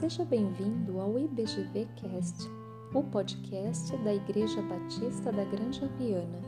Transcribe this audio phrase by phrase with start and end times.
[0.00, 2.48] Seja bem-vindo ao IBGV Cast,
[2.94, 6.40] o podcast da Igreja Batista da Granja Viana.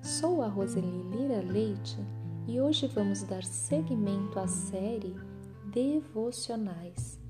[0.00, 1.98] Sou a Roseli Lira Leite
[2.48, 5.14] e hoje vamos dar seguimento à série
[5.66, 7.20] Devocionais.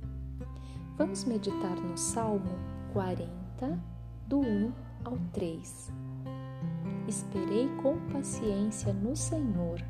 [0.97, 2.57] Vamos meditar no Salmo
[2.93, 3.83] 40,
[4.29, 4.73] do 1
[5.05, 5.93] ao 3.
[7.09, 9.83] Esperei com paciência no Senhor,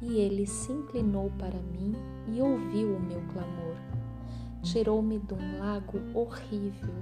[0.00, 1.92] e ele se inclinou para mim
[2.28, 3.63] e ouviu o meu clamor.
[4.64, 6.94] Tirou-me de um lago horrível,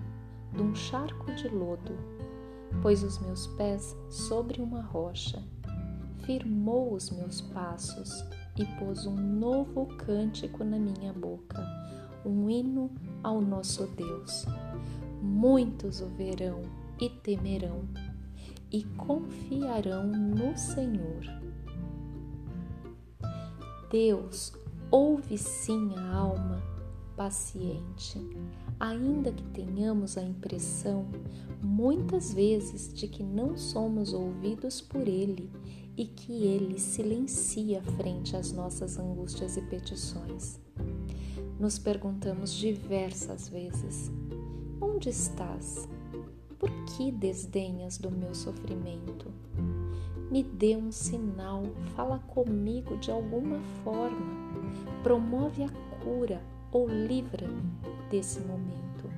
[0.53, 1.97] de um charco de lodo,
[2.83, 5.41] pôs os meus pés sobre uma rocha,
[6.25, 8.25] firmou os meus passos
[8.59, 11.65] e pôs um novo cântico na minha boca,
[12.27, 12.91] um hino
[13.23, 14.45] ao nosso Deus.
[15.23, 16.63] Muitos o verão
[17.01, 17.85] e temerão
[18.73, 21.23] e confiarão no Senhor.
[23.89, 24.53] Deus
[24.91, 26.72] ouve sim a alma
[27.17, 28.19] paciente,
[28.79, 31.07] ainda que tenhamos a impressão,
[31.63, 35.51] muitas vezes, de que não somos ouvidos por Ele
[35.97, 40.61] e que Ele silencia frente às nossas angústias e petições.
[41.59, 44.11] Nos perguntamos diversas vezes:
[44.81, 45.89] Onde estás?
[46.59, 49.31] Por que desdenhas do meu sofrimento?
[50.31, 51.63] Me dê um sinal,
[51.95, 54.33] fala comigo de alguma forma,
[55.03, 55.69] promove a
[56.03, 57.63] cura ou livra-me
[58.11, 59.09] desse momento.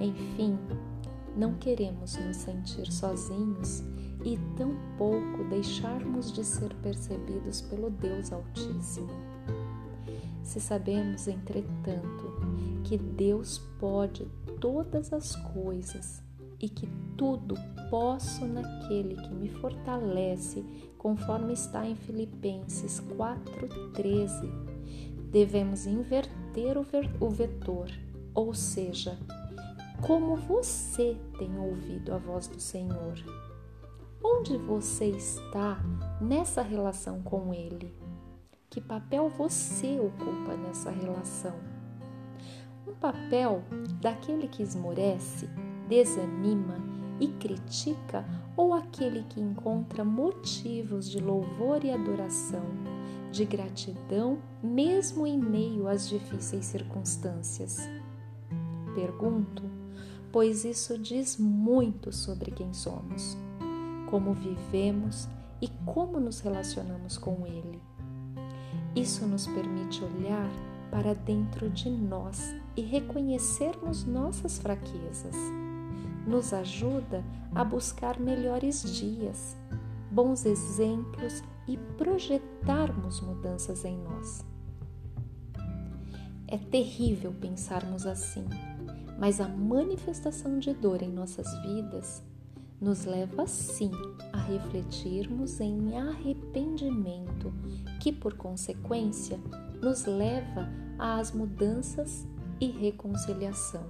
[0.00, 0.58] Enfim,
[1.36, 3.82] não queremos nos sentir sozinhos
[4.24, 9.10] e tampouco deixarmos de ser percebidos pelo Deus Altíssimo.
[10.42, 12.32] Se sabemos, entretanto,
[12.84, 14.26] que Deus pode
[14.60, 16.22] todas as coisas
[16.60, 17.54] e que tudo
[17.90, 20.64] posso naquele que me fortalece,
[20.98, 24.73] conforme está em Filipenses 4:13.
[25.34, 27.90] Devemos inverter o vetor,
[28.32, 29.18] ou seja,
[30.00, 33.14] como você tem ouvido a voz do Senhor?
[34.22, 35.82] Onde você está
[36.20, 37.92] nessa relação com Ele?
[38.70, 41.74] Que papel você ocupa nessa relação?
[42.86, 43.62] um papel
[44.00, 45.48] daquele que esmorece,
[45.88, 46.76] desanima
[47.18, 48.24] e critica
[48.56, 52.64] ou aquele que encontra motivos de louvor e adoração,
[53.34, 57.80] de gratidão, mesmo em meio às difíceis circunstâncias?
[58.94, 59.64] Pergunto,
[60.30, 63.36] pois isso diz muito sobre quem somos,
[64.08, 65.28] como vivemos
[65.60, 67.82] e como nos relacionamos com Ele.
[68.94, 70.48] Isso nos permite olhar
[70.88, 75.34] para dentro de nós e reconhecermos nossas fraquezas.
[76.24, 79.56] Nos ajuda a buscar melhores dias,
[80.08, 84.44] bons exemplos e projetarmos mudanças em nós.
[86.46, 88.44] É terrível pensarmos assim,
[89.18, 92.22] mas a manifestação de dor em nossas vidas
[92.80, 93.90] nos leva sim
[94.32, 97.52] a refletirmos em arrependimento,
[98.00, 99.40] que por consequência
[99.80, 102.26] nos leva às mudanças
[102.60, 103.84] e reconciliação.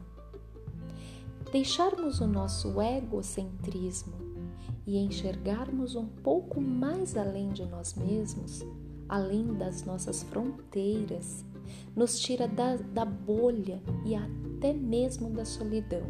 [1.51, 4.24] Deixarmos o nosso egocentrismo
[4.87, 8.65] e enxergarmos um pouco mais além de nós mesmos,
[9.09, 11.45] além das nossas fronteiras,
[11.97, 16.03] nos tira da, da bolha e até mesmo da solidão.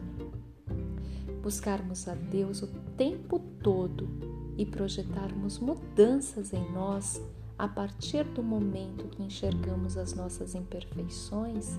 [1.42, 4.08] Buscarmos a Deus o tempo todo
[4.56, 7.20] e projetarmos mudanças em nós
[7.58, 11.78] a partir do momento que enxergamos as nossas imperfeições,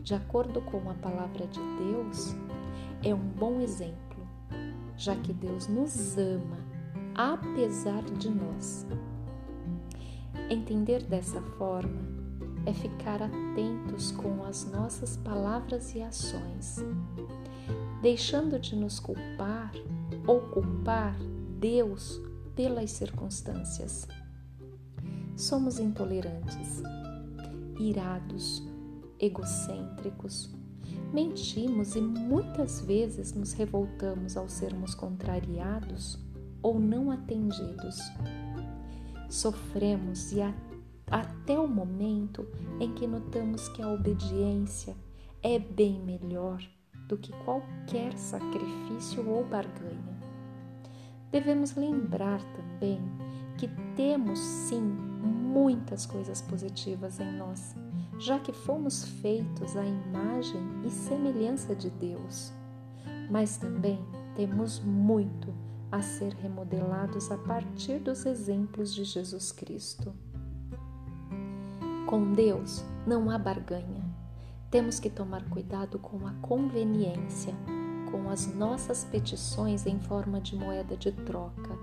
[0.00, 2.34] de acordo com a palavra de Deus,
[3.02, 4.05] é um bom exemplo,
[4.96, 6.58] já que Deus nos ama
[7.14, 8.86] apesar de nós.
[10.50, 12.02] Entender dessa forma
[12.66, 16.76] é ficar atentos com as nossas palavras e ações,
[18.02, 19.72] deixando de nos culpar
[20.26, 21.16] ou culpar
[21.58, 22.20] Deus
[22.54, 24.06] pelas circunstâncias
[25.36, 26.82] somos intolerantes,
[27.78, 28.66] irados,
[29.20, 30.50] egocêntricos,
[31.12, 36.18] mentimos e muitas vezes nos revoltamos ao sermos contrariados
[36.62, 37.98] ou não atendidos.
[39.28, 40.40] Sofremos e
[41.10, 42.46] até o momento
[42.80, 44.96] em que notamos que a obediência
[45.42, 46.60] é bem melhor
[47.08, 50.16] do que qualquer sacrifício ou barganha.
[51.30, 53.00] Devemos lembrar também
[53.56, 57.74] que temos sim muitas coisas positivas em nós,
[58.18, 62.52] já que fomos feitos à imagem e semelhança de Deus.
[63.30, 64.04] Mas também
[64.34, 65.52] temos muito
[65.90, 70.12] a ser remodelados a partir dos exemplos de Jesus Cristo.
[72.06, 74.04] Com Deus não há barganha.
[74.70, 77.54] temos que tomar cuidado com a conveniência,
[78.10, 81.78] com as nossas petições em forma de moeda de troca.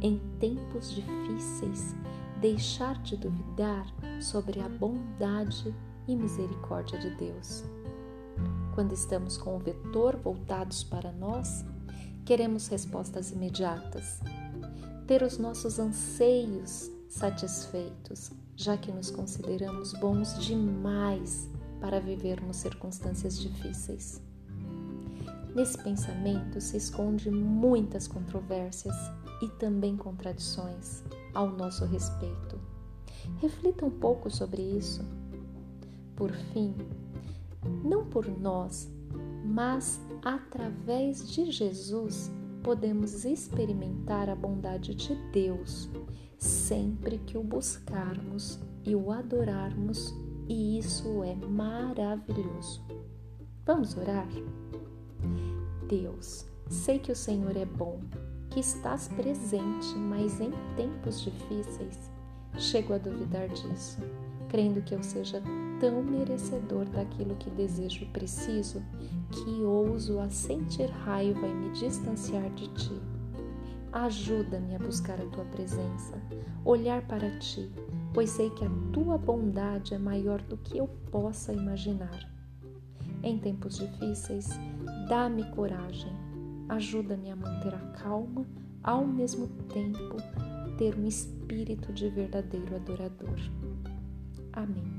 [0.00, 1.94] Em tempos difíceis,
[2.40, 3.86] deixar de duvidar
[4.20, 5.74] sobre a bondade
[6.08, 7.62] e misericórdia de Deus.
[8.74, 11.64] Quando estamos com o vetor voltados para nós,
[12.24, 14.20] queremos respostas imediatas,
[15.06, 24.22] ter os nossos anseios satisfeitos, já que nos consideramos bons demais para vivermos circunstâncias difíceis.
[25.54, 28.94] Nesse pensamento se esconde muitas controvérsias
[29.42, 31.02] e também contradições
[31.34, 32.58] ao nosso respeito.
[33.38, 35.04] Reflita um pouco sobre isso.
[36.16, 36.74] Por fim,
[37.84, 38.90] não por nós,
[39.44, 42.30] mas através de Jesus
[42.62, 45.88] podemos experimentar a bondade de Deus
[46.40, 50.14] sempre que o buscarmos e o adorarmos,
[50.48, 52.82] e isso é maravilhoso.
[53.64, 54.26] Vamos orar?
[55.86, 58.00] Deus, sei que o Senhor é bom,
[58.50, 62.10] que estás presente, mas em tempos difíceis
[62.58, 63.98] chego a duvidar disso,
[64.48, 65.42] crendo que eu seja
[65.78, 68.82] tão merecedor daquilo que desejo e preciso
[69.30, 73.00] que ouso a sentir raiva e me distanciar de ti.
[73.92, 76.20] Ajuda-me a buscar a tua presença,
[76.64, 77.70] olhar para ti,
[78.12, 82.30] pois sei que a tua bondade é maior do que eu possa imaginar.
[83.22, 84.48] Em tempos difíceis,
[85.08, 86.12] dá-me coragem,
[86.70, 88.46] ajuda-me a manter a calma,
[88.82, 90.16] ao mesmo tempo
[90.78, 93.36] ter um espírito de verdadeiro adorador.
[94.52, 94.90] Amém.